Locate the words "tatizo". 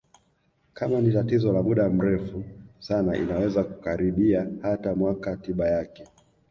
1.13-1.53